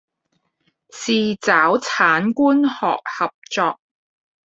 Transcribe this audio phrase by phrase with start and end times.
[0.89, 3.79] 是找產官學合作